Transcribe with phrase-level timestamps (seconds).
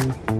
[0.00, 0.39] Thank you.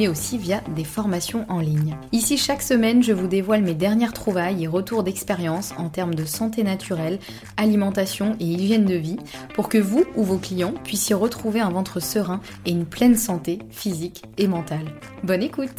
[0.07, 1.95] aussi via des formations en ligne.
[2.11, 6.25] Ici, chaque semaine, je vous dévoile mes dernières trouvailles et retours d'expérience en termes de
[6.25, 7.19] santé naturelle,
[7.57, 9.17] alimentation et hygiène de vie,
[9.55, 13.59] pour que vous ou vos clients puissiez retrouver un ventre serein et une pleine santé
[13.69, 14.85] physique et mentale.
[15.23, 15.71] Bonne écoute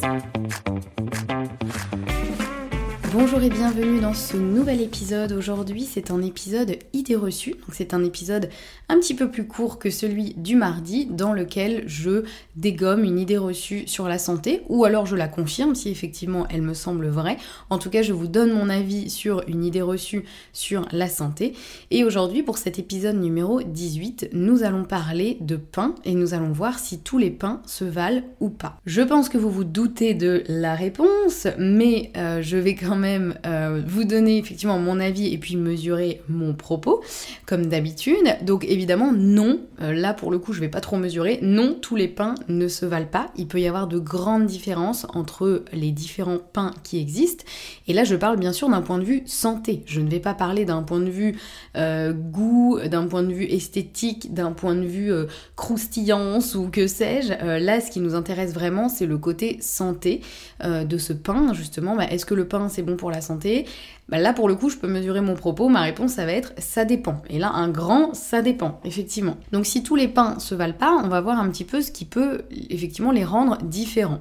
[3.13, 5.33] Bonjour et bienvenue dans ce nouvel épisode.
[5.33, 7.51] Aujourd'hui, c'est un épisode idée reçue.
[7.51, 8.49] Donc c'est un épisode
[8.89, 12.23] un petit peu plus court que celui du mardi dans lequel je
[12.55, 16.63] dégomme une idée reçue sur la santé ou alors je la confirme si effectivement elle
[16.63, 17.37] me semble vraie.
[17.69, 21.53] En tout cas, je vous donne mon avis sur une idée reçue sur la santé.
[21.91, 26.51] Et aujourd'hui, pour cet épisode numéro 18, nous allons parler de pain et nous allons
[26.51, 28.79] voir si tous les pains se valent ou pas.
[28.87, 33.02] Je pense que vous vous doutez de la réponse, mais euh, je vais quand même
[33.03, 37.03] même euh, vous donner effectivement mon avis et puis mesurer mon propos,
[37.45, 38.37] comme d'habitude.
[38.41, 41.95] Donc évidemment, non, euh, là pour le coup je vais pas trop mesurer, non, tous
[41.95, 43.27] les pains ne se valent pas.
[43.35, 47.43] Il peut y avoir de grandes différences entre les différents pains qui existent.
[47.87, 49.83] Et là je parle bien sûr d'un point de vue santé.
[49.85, 51.37] Je ne vais pas parler d'un point de vue
[51.75, 55.11] euh, goût, d'un point de vue esthétique, d'un point de vue
[55.55, 57.33] croustillance ou que sais-je.
[57.59, 60.21] là ce qui nous intéresse vraiment c'est le côté santé
[60.63, 61.95] de ce pain justement.
[61.95, 63.65] Bah, est-ce que le pain c'est bon pour la santé
[64.09, 65.69] bah Là, pour le coup, je peux mesurer mon propos.
[65.69, 67.21] Ma réponse, ça va être ça dépend.
[67.29, 69.37] Et là, un grand ça dépend, effectivement.
[69.51, 71.91] Donc, si tous les pains se valent pas, on va voir un petit peu ce
[71.91, 74.19] qui peut effectivement les rendre différents.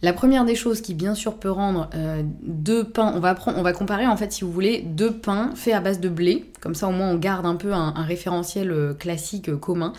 [0.00, 3.34] La première des choses qui bien sûr peut rendre euh, deux pains, on va,
[3.72, 6.86] comparer en fait si vous voulez deux pains faits à base de blé, comme ça
[6.86, 9.92] au moins on garde un peu un, référentiel euh, classique euh, commun.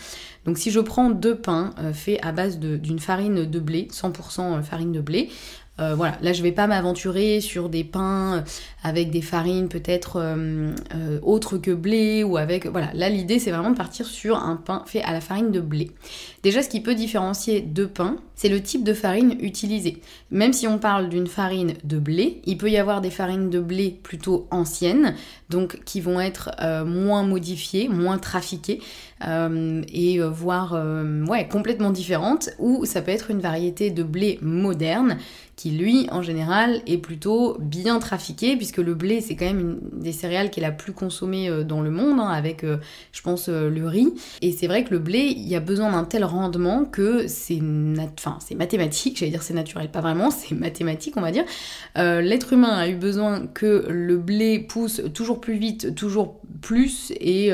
[0.46, 4.90] Donc si je prends deux pains faits à base d'une farine de blé, 100% farine
[4.90, 5.28] de blé,
[5.80, 8.40] euh, voilà, là je vais pas m'aventurer sur des pains euh,
[8.82, 10.72] avec des farines peut-être euh,
[11.22, 14.82] autres que blé ou avec voilà, là l'idée c'est vraiment de partir sur un pain
[14.86, 15.90] fait à la farine de blé.
[16.42, 20.00] Déjà ce qui peut différencier deux pains, c'est le type de farine utilisée.
[20.30, 23.60] Même si on parle d'une farine de blé, il peut y avoir des farines de
[23.60, 25.14] blé plutôt anciennes,
[25.50, 26.50] donc qui vont être
[26.86, 28.80] moins modifiées, moins trafiquées
[29.22, 30.72] et voire
[31.28, 35.18] ouais, complètement différentes, ou ça peut être une variété de blé moderne
[35.60, 40.00] qui lui en général est plutôt bien trafiqué puisque le blé c'est quand même une
[40.00, 42.78] des céréales qui est la plus consommée euh, dans le monde hein, avec euh,
[43.12, 44.08] je pense euh, le riz
[44.40, 47.58] et c'est vrai que le blé il y a besoin d'un tel rendement que c'est
[48.40, 51.44] c'est mathématique j'allais dire c'est naturel pas vraiment c'est mathématique on va dire.
[51.96, 57.50] L'être humain a eu besoin que le blé pousse toujours plus vite toujours plus et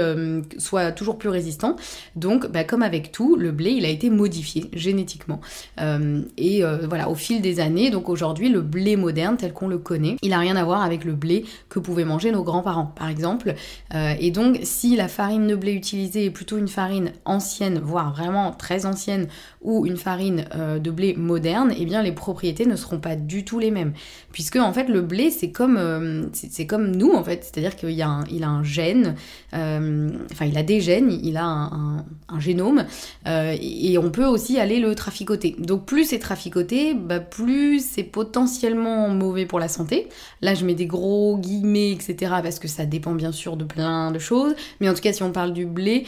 [0.59, 1.76] soit toujours plus résistant.
[2.15, 5.41] Donc bah, comme avec tout le blé il a été modifié génétiquement.
[5.78, 10.16] Et voilà au fil des années donc aujourd'hui, le blé moderne tel qu'on le connaît,
[10.22, 13.54] il n'a rien à voir avec le blé que pouvaient manger nos grands-parents, par exemple.
[13.95, 18.12] Euh, et donc, si la farine de blé utilisée est plutôt une farine ancienne, voire
[18.12, 19.28] vraiment très ancienne,
[19.62, 23.45] ou une farine euh, de blé moderne, eh bien les propriétés ne seront pas du
[23.45, 23.92] tout les mêmes.
[24.33, 26.27] Puisque en fait, le blé, c'est comme, euh,
[26.68, 27.45] comme nous, en fait.
[27.45, 29.15] C'est-à-dire qu'il a, a un gène,
[29.53, 32.04] enfin, il a des gènes, il a un,
[32.41, 32.84] génome,
[33.27, 35.57] et on peut aussi aller le traficoter.
[35.59, 40.09] Donc, plus c'est traficoté, bah, plus c'est potentiellement mauvais pour la santé.
[40.42, 44.10] Là, je mets des gros guillemets, etc., parce que ça dépend bien sûr de plein
[44.10, 44.54] de choses.
[44.80, 46.04] Mais en tout cas, si on parle du blé,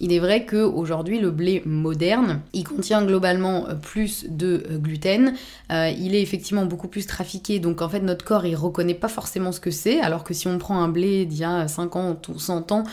[0.00, 5.34] Il est vrai qu'aujourd'hui, le blé moderne, il contient globalement plus de gluten.
[5.70, 9.52] il est effectivement beaucoup plus trafiqué, donc en fait, notre corps, il reconnaît pas forcément
[9.52, 12.38] ce que c'est, alors que si on prend un blé d'il y a 50 ou
[12.38, 12.84] 100 ans,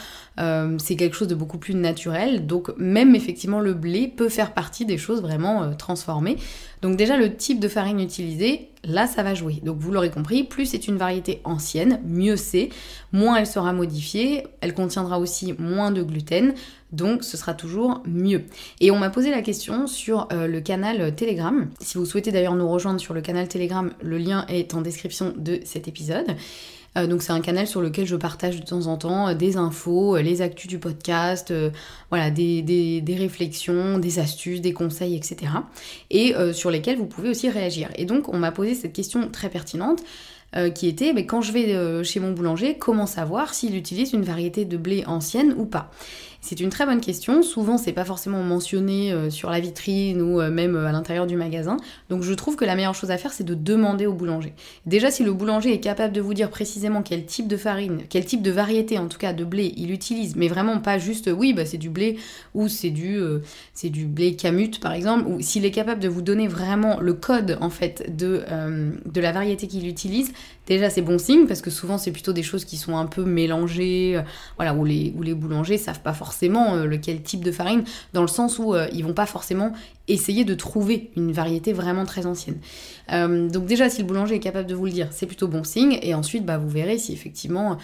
[0.79, 2.47] c'est quelque chose de beaucoup plus naturel.
[2.47, 6.38] Donc même effectivement, le blé peut faire partie des choses vraiment transformées.
[6.83, 9.62] Donc déjà, le type de farine utilisée, là, ça va jouer.
[9.63, 12.69] Donc vous l'aurez compris, plus c'est une variété ancienne, mieux c'est,
[13.13, 16.53] moins elle sera modifiée, elle contiendra aussi moins de gluten,
[16.91, 18.44] donc ce sera toujours mieux.
[18.81, 21.69] Et on m'a posé la question sur euh, le canal Telegram.
[21.80, 25.33] Si vous souhaitez d'ailleurs nous rejoindre sur le canal Telegram, le lien est en description
[25.38, 26.36] de cet épisode.
[26.98, 29.57] Euh, donc c'est un canal sur lequel je partage de temps en temps euh, des
[29.57, 31.54] infos, euh, les actus du podcast,
[32.10, 35.51] voilà, des, des, réflexions, des astuces, des conseils, etc.
[36.10, 37.90] Et sur lesquels vous pouvez aussi réagir.
[37.95, 40.04] Et donc on m'a posé cette question très pertinente.
[40.75, 44.66] qui était mais quand je vais chez mon boulanger, comment savoir s'il utilise une variété
[44.66, 45.92] de blé ancienne ou pas?
[46.44, 47.42] C'est une très bonne question.
[47.42, 51.25] Souvent, c'est pas forcément mentionné euh, sur la vitrine ou euh, même euh, à l'intérieur
[51.25, 51.78] du magasin.
[52.10, 54.54] Donc, je trouve que la meilleure chose à faire, c'est de demander au boulanger.
[54.86, 58.25] Déjà, si le boulanger est capable de vous dire précisément quel type de farine, quel
[58.25, 61.54] type de variété, en tout cas de blé, il utilise, mais vraiment pas juste, oui,
[61.54, 62.18] bah, c'est du blé
[62.54, 67.00] ou c'est du, blé camute, par exemple, ou s'il est capable de vous donner vraiment
[67.00, 68.44] le code, en fait, de,
[69.06, 70.34] de la variété qu'il utilise,
[70.68, 73.24] déjà, c'est bon signe parce que souvent, c'est plutôt des choses qui sont un peu
[73.24, 74.22] mélangées,
[74.57, 77.83] voilà, où les, où les boulangers savent pas forcément forcément euh, lequel type de farine,
[78.13, 79.71] dans le sens où euh, ils vont pas forcément
[80.07, 82.57] essayer de trouver une variété vraiment très ancienne.
[83.12, 85.63] Euh, donc déjà, si le boulanger est capable de vous le dire, c'est plutôt bon
[85.63, 86.00] signe.
[86.01, 87.77] Et ensuite, bah, vous verrez si effectivement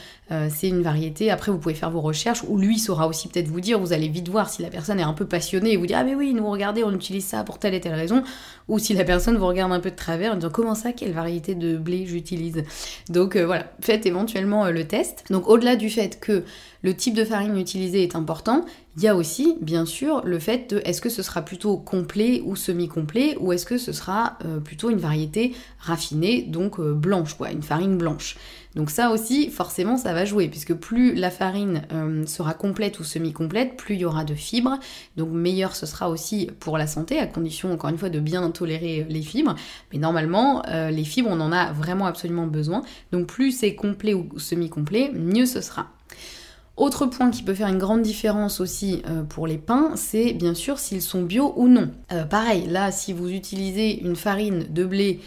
[0.49, 1.31] c'est une variété.
[1.31, 4.09] Après, vous pouvez faire vos recherches, ou lui saura aussi peut-être vous dire, vous allez
[4.09, 6.33] vite voir si la personne est un peu passionnée et vous dire, ah mais oui,
[6.33, 8.21] nous regardez, on utilise ça pour telle et telle raison.
[8.67, 11.13] Ou si la personne vous regarde un peu de travers en disant, comment ça, quelle
[11.13, 12.63] variété de blé j'utilise?
[13.09, 15.23] Donc voilà, faites éventuellement le test.
[15.29, 16.43] Donc au-delà du fait que
[16.81, 18.38] le type de farine utilisée est important.
[18.97, 22.41] Il y a aussi, bien sûr, le fait de est-ce que ce sera plutôt complet
[22.45, 27.35] ou semi-complet ou est-ce que ce sera euh, plutôt une variété raffinée, donc euh, blanche,
[27.35, 28.35] quoi, une farine blanche.
[28.75, 33.03] Donc ça aussi, forcément, ça va jouer, puisque plus la farine euh, sera complète ou
[33.03, 34.77] semi-complète, plus il y aura de fibres,
[35.15, 38.49] donc meilleur ce sera aussi pour la santé, à condition, encore une fois, de bien
[38.51, 39.55] tolérer les fibres.
[39.93, 42.81] Mais normalement, les fibres, on en a vraiment absolument besoin.
[43.11, 45.87] Donc plus c'est complet ou semi-complet, mieux ce sera.
[46.79, 50.53] Autre point qui peut faire une grande différence aussi euh, pour les pains, c'est bien
[50.53, 51.89] sûr s'ils sont bio ou non.
[52.13, 55.19] Euh, pareil, là, si vous utilisez une farine de blé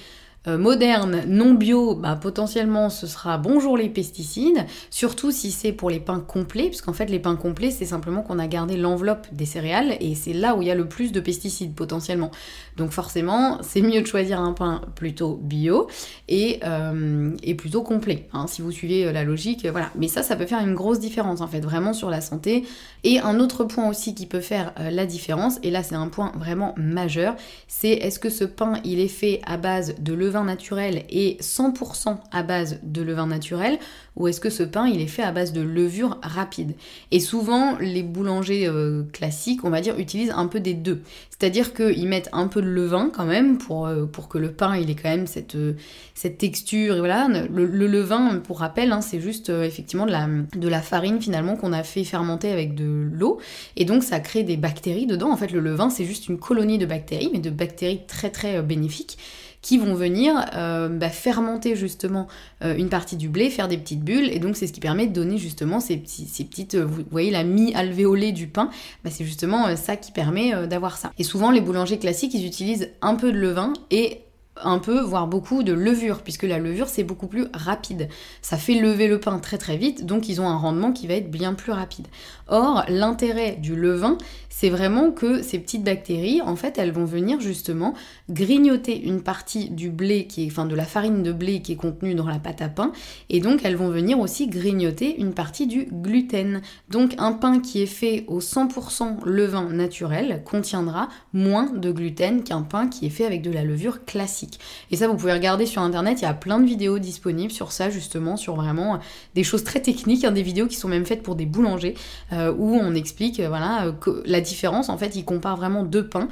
[0.49, 5.89] euh, moderne, non bio, bah, potentiellement ce sera bonjour les pesticides, surtout si c'est pour
[5.89, 9.47] les pains complets, puisqu'en fait les pains complets c'est simplement qu'on a gardé l'enveloppe des
[9.47, 12.33] céréales et c'est là où il y a le plus de pesticides potentiellement.
[12.77, 15.87] Donc forcément c'est mieux de choisir un pain plutôt bio
[16.27, 19.91] et, euh, plutôt complet, hein, si vous suivez euh, la logique, voilà.
[19.95, 22.65] Mais ça ça peut faire une grosse différence en fait vraiment sur la santé.
[23.05, 26.33] Et un autre point aussi qui peut faire la différence, et là c'est un point
[26.37, 27.37] vraiment majeur,
[27.69, 32.43] c'est est-ce que ce pain il est fait à base de naturel et 100% à
[32.43, 33.79] base de levain naturel
[34.17, 36.75] ou est-ce que ce pain il est fait à base de levure rapide?
[37.11, 41.03] Et souvent les boulangers euh, classiques, on va dire, utilisent un peu des deux.
[41.31, 44.91] C'est-à-dire qu'ils mettent un peu de levain quand même pour, euh, que le pain il
[44.91, 45.75] ait quand même cette, euh,
[46.15, 46.97] cette texture.
[46.97, 51.21] Et voilà, le, levain, pour rappel, hein, c'est juste effectivement de la, de la farine
[51.21, 53.41] finalement qu'on a fait fermenter avec de l'eau.
[53.77, 55.31] Et donc ça crée des bactéries dedans.
[55.31, 58.63] En fait, le levain c'est juste une colonie de bactéries, mais de bactéries très très
[58.63, 59.19] bénéfiques
[59.63, 62.27] qui vont venir euh, bah, fermenter justement
[62.63, 65.07] euh, une partie du blé, faire des petites bulles, et donc c'est ce qui permet
[65.07, 68.71] de donner justement ces, petites, euh, vous voyez la mi-alvéolée du pain,
[69.05, 71.13] bah, c'est justement ça qui permet d'avoir ça.
[71.19, 74.23] Et souvent les boulangers classiques, ils utilisent un peu de levain et
[74.61, 78.09] un peu, voire beaucoup de levure, puisque la levure c'est beaucoup plus rapide.
[78.43, 81.15] Ça fait lever le pain très très vite, donc ils ont un rendement qui va
[81.15, 82.07] être bien plus rapide.
[82.49, 84.19] Or, l'intérêt du levain,
[84.51, 87.95] c'est vraiment que ces petites bactéries, en fait, elles vont venir justement
[88.29, 91.77] grignoter une partie du blé, qui est, enfin de la farine de blé qui est
[91.77, 92.93] contenue dans la pâte à pain,
[93.31, 96.61] et donc elles vont venir aussi grignoter une partie du gluten.
[96.91, 102.63] Donc un pain qui est fait au 100% levain naturel contiendra moins de gluten qu'un
[102.63, 104.42] pain qui est fait avec de la levure classique.
[104.91, 107.73] Et ça, vous pouvez regarder sur internet, il y a plein de vidéos disponibles sur
[107.73, 108.99] ça, justement, sur vraiment
[109.35, 111.95] des choses très techniques, hein, des vidéos qui sont même faites pour des boulangers,
[112.33, 113.93] euh, où on explique euh, voilà,
[114.25, 116.29] la différence, en fait, il compare vraiment deux pains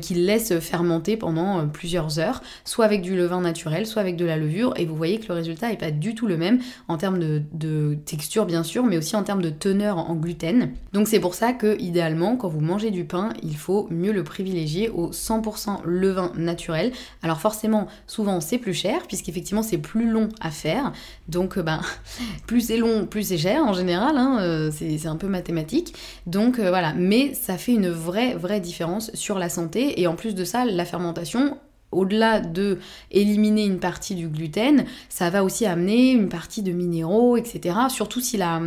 [0.00, 4.36] qu'il laisse fermenter pendant plusieurs heures, soit avec du levain naturel, soit avec de la
[4.36, 7.18] levure, et vous voyez que le résultat n'est pas du tout le même en termes
[7.18, 10.70] de, de texture bien sûr, mais aussi en termes de teneur en gluten.
[10.92, 14.24] Donc c'est pour ça que idéalement, quand vous mangez du pain, il faut mieux le
[14.24, 16.92] privilégier au 100% levain naturel.
[17.22, 20.92] Alors forcément, souvent c'est plus cher, puisqu'effectivement c'est plus long à faire.
[21.28, 21.80] Donc ben,
[22.48, 25.94] plus c'est long, plus c'est cher en général, hein, euh, c'est un peu mathématique.
[26.26, 30.00] Donc euh, voilà, mais ça fait une vraie, vraie différence sur la santé.
[30.00, 31.56] Et en plus de ça, la fermentation,
[31.92, 32.78] au-delà de
[33.10, 37.76] éliminer une partie du gluten, ça va aussi amener une partie de minéraux, etc.
[37.88, 38.60] Surtout si la,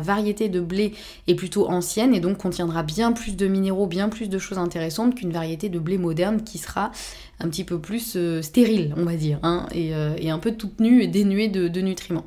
[0.00, 0.92] variété de blé
[1.26, 5.14] est plutôt ancienne et donc contiendra bien plus de minéraux, bien plus de choses intéressantes
[5.14, 6.92] qu'une variété de blé moderne qui sera
[7.40, 10.80] un petit peu plus euh, stérile, on va dire, hein, euh, et, un peu toute
[10.80, 12.26] nue et dénuée de nutriments.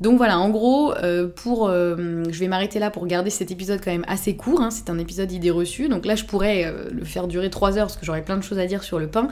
[0.00, 3.80] Donc voilà, en gros, euh, pour, euh, je vais m'arrêter là pour garder cet épisode
[3.82, 4.60] quand même assez court.
[4.60, 4.70] Hein.
[4.70, 5.88] c'est un épisode idée reçue.
[5.88, 8.42] Donc là, je pourrais euh, le faire durer 3 heures parce que j'aurais plein de
[8.42, 9.28] choses à dire sur le pain.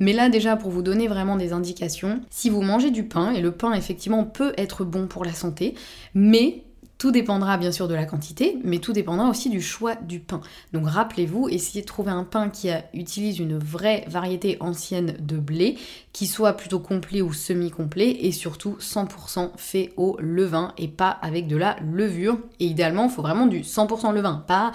[0.00, 3.40] Mais là, déjà, pour vous donner vraiment des indications, si vous mangez du pain, et
[3.40, 5.74] le pain effectivement peut être bon pour la santé,
[6.14, 6.64] mais
[7.02, 10.40] tout dépendra bien sûr de la quantité, mais tout dépendra aussi du choix du pain.
[10.72, 15.78] Donc rappelez-vous, essayez de trouver un pain qui utilise une vraie variété ancienne de blé,
[16.12, 21.48] qui soit plutôt complet ou semi-complet, et surtout 100% fait au levain et pas avec
[21.48, 22.38] de la levure.
[22.60, 24.70] Et idéalement, il faut vraiment du 100% levain, pas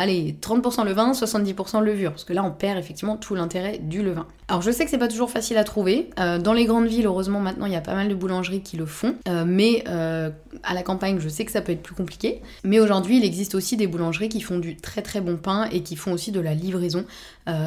[0.00, 4.26] allez, 30% levain, 70% levure, parce que là on perd effectivement tout l'intérêt du levain.
[4.48, 6.10] Alors je sais que c'est pas toujours facile à trouver.
[6.18, 8.76] Euh, dans les grandes villes, heureusement maintenant il y a pas mal de boulangeries qui
[8.76, 10.30] le font, euh, mais euh,
[10.64, 12.40] à la campagne je sais que ça peut être plus compliqué.
[12.64, 15.82] Mais aujourd'hui il existe aussi des boulangeries qui font du très très bon pain et
[15.82, 17.04] qui font aussi de la livraison.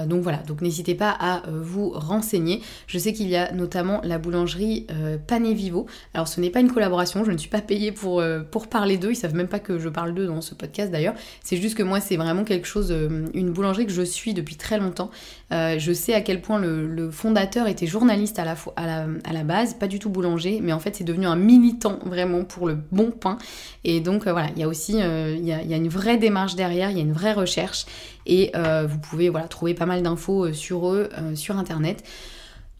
[0.07, 2.61] donc voilà, donc n'hésitez pas à vous renseigner.
[2.87, 4.87] Je sais qu'il y a notamment la boulangerie
[5.27, 5.87] Pané Vivo.
[6.13, 9.11] Alors ce n'est pas une collaboration, je ne suis pas payée pour, pour parler d'eux,
[9.11, 11.15] ils savent même pas que je parle d'eux dans ce podcast d'ailleurs.
[11.43, 14.55] C'est juste que moi c'est vraiment quelque chose, euh, une boulangerie que je suis depuis
[14.55, 15.11] très longtemps.
[15.51, 19.73] Euh, je sais à quel point le, fondateur était journaliste à la, à, la, base,
[19.73, 23.11] pas du tout boulanger, mais en fait c'est devenu un militant vraiment pour le bon
[23.11, 23.37] pain.
[23.83, 26.97] Et donc euh, voilà, il y a aussi y a, une vraie démarche derrière, il
[26.97, 27.85] y a une vraie recherche
[28.25, 28.51] et
[28.87, 32.03] vous pouvez voilà, trouver pas mal d'infos sur eux sur internet.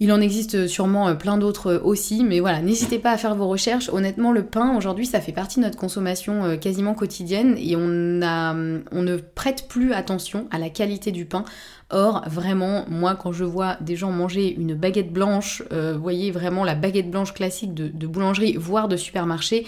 [0.03, 3.36] Il en existe sûrement euh, plein d'autres euh, aussi, mais voilà, n'hésitez pas à faire
[3.36, 3.89] vos recherches.
[3.89, 8.22] Honnêtement, le pain, aujourd'hui, ça fait partie de notre consommation euh, quasiment quotidienne et on,
[8.22, 11.45] a, on ne prête plus attention à la qualité du pain.
[11.89, 16.63] Or, vraiment, moi, quand je vois des gens manger une baguette blanche, vous voyez vraiment
[16.63, 19.65] la baguette blanche classique de boulangerie, voire de supermarché,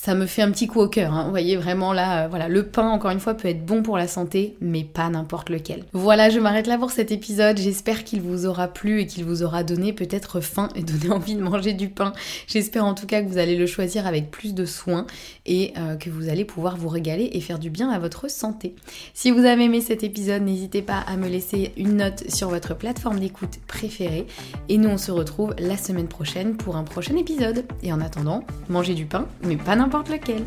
[0.00, 1.12] ça me fait un petit coup au cœur.
[1.12, 1.24] Hein.
[1.24, 3.98] Vous voyez vraiment là, euh, voilà, le pain encore une fois peut être bon pour
[3.98, 5.84] la santé, mais pas n'importe lequel.
[5.92, 7.58] Voilà, je m'arrête là pour cet épisode.
[7.58, 11.34] J'espère qu'il vous aura plu et qu'il vous aura donné peut-être faim et donné envie
[11.34, 12.12] de manger du pain.
[12.46, 15.04] J'espère en tout cas que vous allez le choisir avec plus de soin
[15.46, 18.76] et euh, que vous allez pouvoir vous régaler et faire du bien à votre santé.
[19.14, 22.76] Si vous avez aimé cet épisode, n'hésitez pas à me laisser une note sur votre
[22.76, 24.28] plateforme d'écoute préférée.
[24.68, 27.64] Et nous, on se retrouve la semaine prochaine pour un prochain épisode.
[27.82, 30.44] Et en attendant, mangez du pain, mais pas n'importe n'importe lequel.